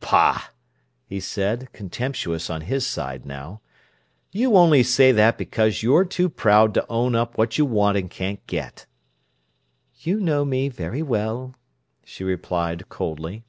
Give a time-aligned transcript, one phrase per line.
[0.00, 0.48] "Pah!"
[1.06, 3.62] he said, contemptuous on his side now.
[4.30, 8.10] "You only say that because you're too proud to own up what you want and
[8.10, 8.84] can't get."
[10.00, 11.54] "You know me very well,"
[12.04, 13.44] she replied coldly.